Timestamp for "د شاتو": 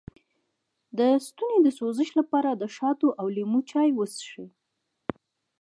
2.55-3.07